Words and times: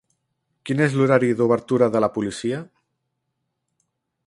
Quin 0.69 0.79
és 0.85 0.95
l'horari 0.99 1.29
d'obertura 1.41 1.91
de 1.97 2.03
la 2.05 2.11
policia? 2.17 2.65